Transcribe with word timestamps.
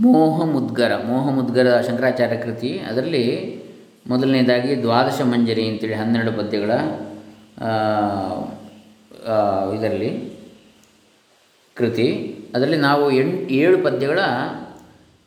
ಮೋಹ 0.00 0.44
ಮುದ್ಗರ 0.44 0.92
ಮೋಹ 1.06 1.30
ಮುದ್ಗರ 1.30 1.80
ಶಂಕರಾಚಾರ್ಯ 1.80 2.36
ಕೃತಿ. 2.36 2.78
ಅದರಲ್ಲಿ 2.78 3.24
ಮೊದಲನೇದಾಗಿ 4.06 4.82
ದ್ವಾದಶ 4.82 5.20
ಮಂಜರಿ 5.22 5.68
ಅಂತೇಳಿ 5.68 5.94
ಹನ್ನೆರಡು 5.94 6.32
ಪದ್ಯಗಳ 6.32 6.70
ಇದರಲ್ಲಿ 9.78 10.10
ಕೃತಿ. 11.74 12.08
ಅದರಲ್ಲಿ 12.54 12.76
ನಾವು 12.76 13.10
ಎಂಟು 13.10 13.52
ಏಳು 13.52 13.78
ಪದ್ಯಗಳ 13.84 14.18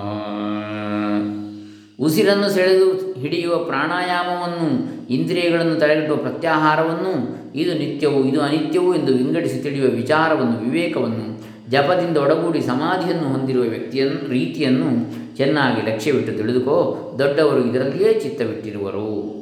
ಉಸಿರನ್ನು 2.04 2.50
ಸೆಳೆದು 2.50 3.15
ಹಿಡಿಯುವ 3.20 3.56
ಪ್ರಾಣಾಯಾಮವನ್ನು, 3.56 4.97
ಇಂದ್ರಿಯಗಳನ್ನು 5.10 5.76
ತಡೆಗಟ್ಟುವ 5.76 6.16
ಪ್ರತ್ಯಾಹಾರವನ್ನು, 6.16 7.36
ಇದು 7.54 7.75
ನಿತ್ಯವು, 7.75 8.25
ಇದು 8.25 8.41
ಅನಿತ್ಯವು 8.41 8.94
ಎಂದು 8.94 9.12
ವಿಂಗಡಿಸಿ 9.12 9.62
ತಿಳಿಯುವ 9.62 9.91
ವಿಚಾರವನ್ನು, 9.91 10.70
ವಿವೇಕವನ್ನು, 10.70 11.42
ಜಪದಿಂದ 11.70 12.16
ಒಡಗೂಡಿ 12.16 12.60
ಸಮಾಧಿಯನ್ನು 12.60 13.28
ಹೊಂದಿರುವ 13.28 13.62
ವ್ಯಕ್ತಿಯನ್ನು 13.62 14.31
ರೀತಿಯನ್ನು 14.31 14.91
ಚೆನ್ನಾಗಿ 15.36 15.91
ಲಕ್ಷ್ಯವಿಟ್ಟು 15.91 16.32
ತಿಳಿದುಕೋ, 16.32 16.76
ದೊಡ್ಡವರು 17.19 17.65
ಇದರಲ್ಲಿಯೇ 17.65 18.15
ಚಿತ್ತವಿಟ್ಟಿರುವರು. 18.15 19.36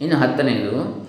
ಇನ್ನು 0.00 0.16
ಹತ್ತನೆಯದು 0.16 1.03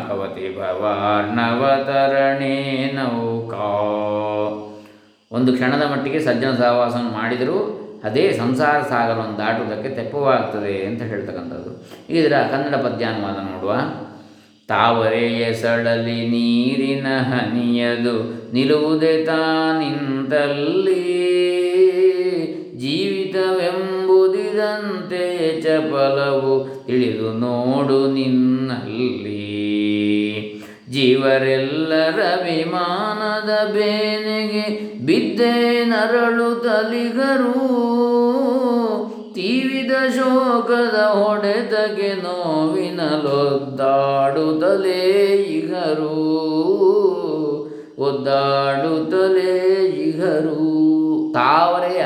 ಭವತಿ 0.08 0.56
ಭವಾರ್ಣವತರಣೇ 0.56 1.36
ನೌಕಾ. 2.94 3.66
ಒಂದು 5.32 5.52
ಕ್ಷಣದ 5.52 5.82
ಮಟ್ಟಿಗೆ 5.92 6.20
ಸಜ್ಜನ 6.20 6.52
ಸಹವಾಸವನ್ನು 6.52 7.10
ಮಾಡಿದರೂ 7.10 7.82
ಅದೇ 8.04 8.32
ಸಂಸಾರ 8.32 8.82
ಸಾಗರವನ್ನು 8.82 9.38
ದಾಟುವುದಕ್ಕೆ 9.38 9.88
ತೆಪ್ಪವಾಗ್ತದೆ 9.88 10.86
ಅಂತ 10.86 11.02
ಹೇಳ್ತಕ್ಕಂಥದ್ದು. 11.02 11.88
ಇದರ 12.14 12.32
ಕನ್ನಡ 12.50 12.74
ಪದ್ಯಾನುವಾದ 12.74 13.34
ನೋಡುವ. 13.34 13.74
ತಾವರೆಯ 14.68 15.52
ಸಳಲಿ 15.52 16.28
ನೀರಿನ 16.28 17.06
ಹನಿಯದು 17.18 18.46
ನಿಲ್ಲುವುದೇ 18.52 19.24
ತಾನಿಂತಲ್ಲಿ. 19.24 21.16
ಜೀವಿತವೆಂಬುದಿದಂತೆ 25.16 25.92
ಬಲವು 25.92 26.86
ತಿಳಿದು 26.86 27.32
ನೋಡು 27.32 28.12
ನಿನ್ನಲ್ಲಿ. 28.12 29.46
ಜೀವರೆಲ್ಲರ 30.90 32.18
ವಿಮಾನದ 32.44 33.72
ಬೇನೆಗೆ 33.72 34.94
ಬಿದ್ದೆ 35.06 35.84
ನರಳು 35.84 36.54
ತಲಿಗರು. 36.54 37.52
ತೀವಿದ 39.34 40.14
ಶೋಕದ 40.14 40.98
ಹೊಡೆತಗೆ 40.98 42.22
ನೋವಿನಲೊದ್ದಾಡುತ್ತಲೇ 42.22 43.16
ಇಗರು. 45.50 46.36
ಒದ್ದಾಡುತ್ತಲೇ 47.98 49.74
ಇಗರು. 49.84 50.76
ತಾವರೆಯ 51.34 52.04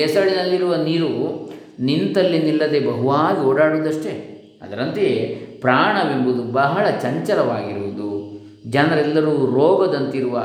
ಎಸಳಿನಲ್ಲಿರುವ 0.00 0.74
ನೀರು 0.74 1.47
ನಿಂತಲ್ಲಿ 1.78 2.38
ನಿಲ್ಲದೆ 2.38 2.80
ಬಹುವಾಗಿ 2.80 3.46
ಓಡಾಡುವುದಷ್ಟೇ. 3.46 4.34
ಅದರಂತೆಯೇ 4.62 5.34
ಪ್ರಾಣವೆಂಬುದು 5.60 6.42
ಬಹಳ 6.42 6.90
ಚಂಚಲವಾಗಿರುವುದು. 6.90 8.38
ಜನರೆಲ್ಲರೂ 8.70 9.46
ರೋಗದಂತಿರುವ 9.46 10.38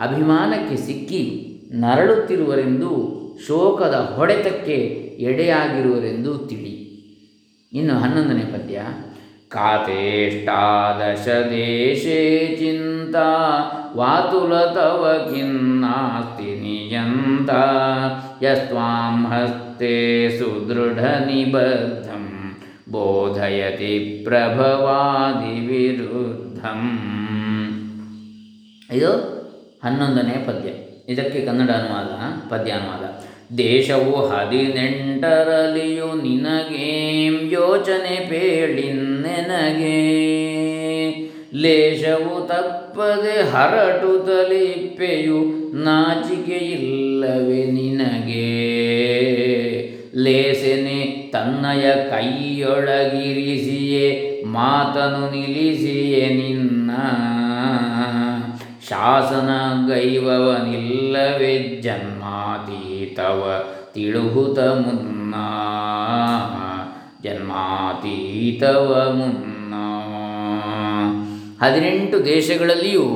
ಅಭಿಮಾನಕ್ಕೆ 0.00 0.76
ಸಿಕ್ಕಿ 0.76 1.46
ನರಳುತ್ತಿರುವರೆಂದು 1.72 3.20
ಶೋಕದ 3.46 4.12
ಹೊಡೆತಕ್ಕೆ 4.16 4.74
ಎಡೆಯಾಗಿರುವರೆಂದು 5.20 6.38
ತಿಳಿ. 6.38 6.90
ಇನ್ನು 7.72 7.94
ಹನ್ನೊಂದನೇ 7.94 8.40
ಪದ್ಯ. 8.40 8.80
ಕಾತೇಷ್ಟಾದಶ 9.50 11.28
ದೇಶೇ 11.28 12.20
ಚಿಂತಾ 12.60 13.28
ವಾತುಲ 13.96 14.64
ತವ 14.64 15.26
ನಿಯಂತ 16.60 17.50
ಯಸ್ತ್ವಾಂ 18.42 19.26
ಹಸ್ತೆ 19.26 20.28
ಸುದೃಢ 20.38 21.00
ಬೋಧಯತಿ 22.92 24.22
ಪ್ರಭವಾದಿ 24.24 25.66
ವಿರುದ್ಧಂ 25.66 26.80
ಇದು 28.92 29.12
ಹನ್ನೊಂದನೇ 29.84 30.44
ಪದ್ಯ. 30.46 30.68
ಇದಕ್ಕೆ 31.12 31.46
ಕನ್ನಡ 31.46 31.70
ಅನುವಾದ 31.70 32.10
ಪದ್ಯ 32.50 32.72
ದೇಶವು 33.58 34.28
ಹದಿನೆಂಟರಲ್ಲಿಯೂ 34.28 36.08
ನಿನಗೇಂ 36.22 37.36
ಯೋಚನೆ 37.52 38.16
ಪೇಳಿನ್ನೆನಗೆ. 38.30 39.96
ಲೇಷವು 41.54 42.48
ತಪ್ಪದೆ 42.48 43.50
ಹರಟು 43.50 44.26
ತಲಿಪ್ಪೆಯು 44.26 45.38
ನಾಚಿಕೆ 45.74 46.52
ಇಲ್ಲವೇ 46.52 47.64
ನಿನಗೆ. 47.64 48.50
ಲೇಸೆನೆ 50.14 51.30
ತನ್ನಯ 51.32 52.10
ಕೈಯೊಳಗಿರಿಸಿಯೇ 52.10 54.06
ಮಾತನು 54.46 55.32
ನಿಲ್ಲಿಸಿಯೇ 55.32 56.28
ನಿನ್ನ. 56.28 56.90
ಶಾಸನ 58.90 59.50
ಗೈವವನಿಲ್ಲವೇ 59.88 61.80
ಜನ್ಮಾತೀತವ, 61.82 63.62
ತಿಳುಹುತ 63.94 64.58
ಮುನ್ನ. 64.58 65.34
ಜನ್ಮಾತೀತವ 67.24 69.12
ಮುನ್ನ. 69.16 69.74
ಹದಿನೆಂಟು 71.64 72.24
ದೇಶಗಳಲ್ಲಿಯೂ 72.24 73.06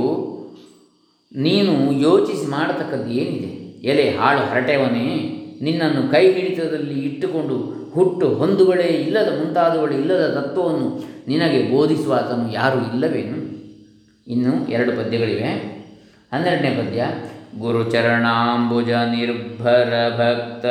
ನೀನು 1.37 1.93
ಯೋಚಿಸಿ 1.93 2.51
ಮಾಡತಕ್ಕದ್ದು 2.51 3.11
ಏನಿದೆ? 3.11 3.81
ಎಲೆ, 3.89 4.11
ಹಾಳು, 4.11 4.51
ಹರಟೆವನೇ, 4.51 5.41
ನಿನ್ನನ್ನು 5.63 6.11
ಕೈ 6.11 6.33
ಹಿಡಿತದಲ್ಲಿ 6.33 7.01
ಇಟ್ಟುಕೊಂಡು 7.01 7.57
ಹುಟ್ಟು 7.95 8.29
ಹೊಂದುಗಳೇ 8.29 8.83
ಇಲ್ಲದ 8.83 9.45
ಮುಂತಾದವುಗಳೇ 9.45 9.97
ಇಲ್ಲದ 9.97 10.35
ತತ್ವವನ್ನು 10.35 11.05
ನಿನಗೆ 11.29 11.77
ಬೋಧಿಸುವ 11.77 12.15
ಆತನು 12.15 12.53
ಯಾರೂ 12.53 12.79
ಇಲ್ಲವೇನು? 12.79 13.44
ಇನ್ನು 14.29 14.69
ಎರಡು 14.69 14.93
ಪದ್ಯಗಳಿವೆ. 14.93 15.83
ಹನ್ನೆರಡನೇ 16.33 16.71
ಪದ್ಯ, 16.71 17.07
ಗುರುಚರಣಾಂಬುಜ 17.59 18.91
ನಿರ್ಭರ 18.91 20.13
ಭಕ್ತ, 20.17 20.67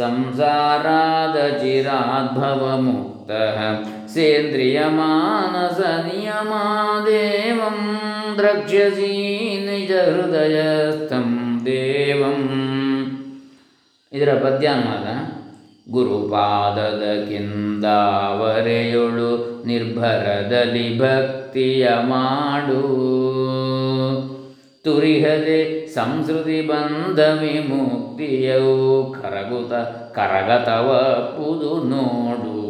ಸಂಸಾರಾದ 0.00 1.56
ಚಿರಾದ್ಭವ 1.56 2.80
ಮುಕ್ತ 2.80 3.30
ಸೇಂದ್ರಿಯ 4.10 4.80
ಮಾನಸ 4.88 5.80
ನಿಯಮಾದೇವಂ 5.80 8.00
ದ್ರಕ್ಷ್ಯಸಿ 8.38 9.66
ನಿಜ 9.66 9.92
ಹೃದಯಸ್ಥಂ 9.92 11.62
ದೇವಂ. 11.64 12.70
ಇದರ 14.12 14.34
ಪದ್ಯ 14.34 14.56
ಪದ್ಯಾನುವಾದ 14.56 15.39
ಗುರುಪಾದದ 15.90 17.28
ಕಿಂದಾವರೆಯೊಳು 17.28 19.62
ನಿರ್ಭರದಲ್ಲಿ 19.66 20.98
ಭಕ್ತಿಯ 20.98 21.88
ಮಾಡು. 21.88 23.10
ತುರಿಹದೆ 24.84 25.86
ಸಂಸ್ಕೃತಿ 25.86 26.66
ಬಂಧ 26.66 27.18
ವಿಮುಕ್ತಿಯವು 27.18 29.12
ಕರಗುತ 29.12 29.72
ಪುದು 31.36 31.88
ನೋಡು. 31.88 32.60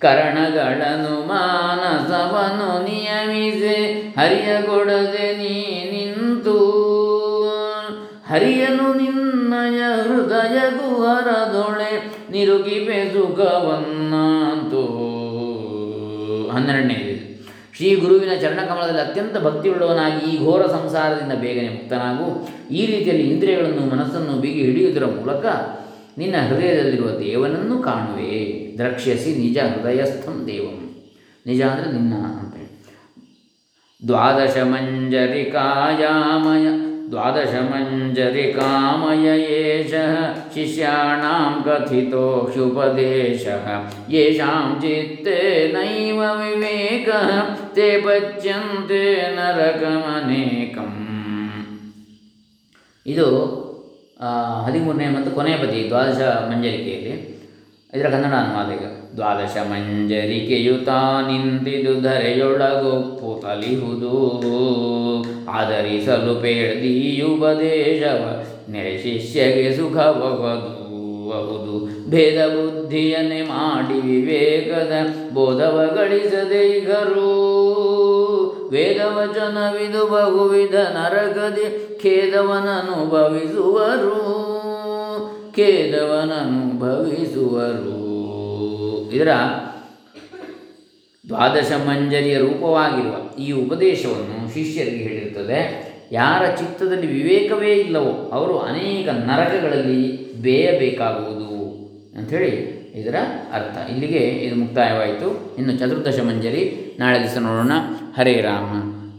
ಕರಣಗಳನ್ನು 0.00 1.26
ಮಾನಸವನ್ನು 1.26 2.84
ನಿಯಮಿಸಿ, 2.84 4.14
ಹರಿಯಗೊಡದೆ 4.18 5.36
ನೀ 5.36 5.90
ನಿಂತು 5.90 6.83
ಹರಿಯನು 8.34 8.94
ನಿನ್ನಯ 8.94 10.06
ಹೃದಯ 10.06 10.70
ಗುಹರದೊಳೆ 10.70 12.02
ನಿರುಗಿವೆ 12.30 13.12
ಸುಖವನ್ನಂತೂ 13.12 14.82
ಹನ್ನೆರಡನೇ 16.52 17.20
ಶ್ರೀ 17.76 17.94
ಗುರುವಿನ 17.94 18.40
ಚರಣಕಮಲದಲ್ಲಿ 18.40 19.00
ಅತ್ಯಂತ 19.00 19.36
ಭಕ್ತಿಯುಳ್ಳವನಾಗಿ 19.36 20.30
ಈ 20.30 20.44
ಘೋರ 20.44 20.66
ಸಂಸಾರದಿಂದ 20.66 21.32
ಬೇಗನೆ 21.32 21.68
ಮುಕ್ತನಾಗು. 21.68 22.46
ಈ 22.70 22.86
ರೀತಿಯಲ್ಲಿ 22.86 23.30
ಇಂದ್ರಿಯಗಳನ್ನು 23.30 23.90
ಮನಸ್ಸನ್ನು 23.90 24.40
ಬಿಗಿ 24.40 24.62
ಹಿಡಿಯುವುದರ 24.62 25.04
ಮೂಲಕ 25.04 25.46
ನಿನ್ನ 26.18 26.48
ಹೃದಯದಲ್ಲಿರುವ 26.48 27.18
ದೇವನನ್ನು 27.18 27.78
ಕಾಣುವೆ. 27.78 28.72
ದ್ರಕ್ಷ್ಯಸಿ 28.78 29.34
ನಿಜ 29.34 29.58
ಹೃದಯಸ್ಥಂ 29.58 30.46
ದೇವಂ. 30.46 30.94
ನಿಜ 31.46 31.62
ಅಂದರೆ 31.62 31.92
ನಿನ್ನ 31.92 32.14
ಅಂತೇಳಿ 32.14 32.68
ದ್ವಾದಶ 34.08 34.58
ಮಂಜರಿಕಾಯಾಮಯ 34.58 36.93
ದ್ವಾದಶ 37.10 37.54
ಮಂಜರಿಕಾಮಯ 37.70 39.26
ಏಷ 39.56 39.92
ಶಿಷ್ಯಾಣಾಂ 40.54 41.64
ಕಥಿತೋ 41.64 42.24
ಹ್ಯುಪದೇಶಃ 42.52 43.66
ಯೇಷಾಂ 44.10 44.68
ಚಿತ್ತೆ 44.80 45.38
ನೈವ 45.74 46.20
ವಿವೇಕ 46.40 47.08
ತೇ 47.74 47.88
ಪಚ್ಯಂತೆ 48.00 49.02
ಇದು 53.06 53.28
ಹದಿಮೂರನೇ 54.64 55.06
ಮತ್ತು 55.08 55.30
ಕೊನೆಯ 55.30 55.56
ಪದಿ 55.56 55.80
ದ್ವಾದಶ 55.88 56.20
ಮಂಜರಿಕೆಯಲ್ಲಿ 56.50 57.14
ಇದರ 57.92 58.08
ಕನ್ನಡ 58.08 58.34
ಅನುವಾದ 58.34 58.70
ಈಗ. 58.70 58.84
ದ್ವಾದಶ 59.16 59.56
ಮಂಜರಿಕೆಯುತ 59.70 60.88
ನಿಂತಿದು 61.26 61.92
ಧರೆಯೊಳಗು 62.00 62.94
ತಲಿಹುದು 63.42 64.14
ಆಧರಿಸಲು 65.64 66.34
ಉಪದೇಶವ 67.26 68.22
ನೆರೆ 68.72 68.98
ಶಿಷ್ಯಗೆ 68.98 69.76
ಸುಖಬಹುದು 69.76 70.72
ಬಹುದು 71.28 71.74
ಭೇದ 72.10 72.48
ಬುದ್ಧಿಯನ್ನೇ 72.48 73.42
ಮಾಡಿ 73.42 74.00
ವಿವೇಕದ 74.00 74.94
ಬೋಧವ 75.34 75.94
ಗಳಿಸದೆ 75.96 76.70
ಈಗರೂ 76.70 77.30
ವೇದವಚನವಿದು 78.70 80.06
ಬಹುವಿಧ 80.06 80.74
ನರಕದಿ 80.96 81.66
ಖೇದವನನುಭವಿಸುವರು 82.02 84.16
ಖೇದವನನುಭವಿಸುವರು 85.56 87.98
ಇದರ 89.16 89.32
ದ್ವಾದಶ 91.28 91.72
ಮಂಜರಿಯ 91.88 92.38
ರೂಪವಾಗಿರುವ 92.38 93.14
ಈ 93.38 93.52
ಉಪದೇಶವನ್ನು 93.52 94.54
ಶಿಷ್ಯರಿಗೆ 94.54 94.96
ಹೇಳಿರುತ್ತದೆ, 94.96 95.60
ಯಾರ 96.12 96.46
ಚಿತ್ತದಲ್ಲಿ 96.56 97.06
ವಿವೇಕವೇ 97.06 97.72
ಇಲ್ಲವೋ 97.72 98.30
ಅವರು 98.32 98.58
ಅನೇಕ 98.58 99.08
ನರಕಗಳಲ್ಲಿ 99.08 100.34
ಬೇಯಬೇಕಾಗುವುದು 100.34 101.54
ಅಂಥೇಳಿ 102.18 102.74
ಇದರ 102.94 103.14
ಅರ್ಥ. 103.52 103.90
ಇಲ್ಲಿಗೆ 103.90 104.18
ಇದು 104.18 104.56
ಮುಕ್ತಾಯವಾಯಿತು. 104.56 105.56
ಇನ್ನು 105.58 105.72
ಚತುರ್ದಶ 105.78 106.20
ಮಂಜರಿ. 106.20 106.96
ನಾಳೆ 106.98 107.18
ದಿವಸ 107.18 107.38
ನೋಡೋಣ. 107.38 107.72
ಹರೇ 108.18 108.32
ರಾಮ. 108.32 108.72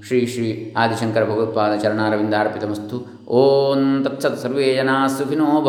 ಶ್ರೀ 0.07 0.25
ಶ್ರೀ 0.25 0.73
ಆದಿಶಂಕರ 0.77 1.23
ಭಗವತ್ಪಾದ 1.23 1.75
ಚರಣಾರವಿಂದ 1.75 2.33
ಅರ್ಪಿತಮಸ್ತು 2.39 2.97
ಓಂ 3.27 4.03
ತತ್ಸತ್ 4.03 4.39
ಸರ್ವೇ 4.39 4.75
ಜನಾ 4.75 5.07
ಸುಖಿನೋ 5.07 5.61